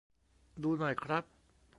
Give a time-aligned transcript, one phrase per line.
[0.63, 1.23] ดูหน่อยครับ